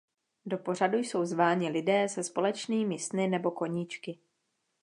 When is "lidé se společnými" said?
1.69-2.99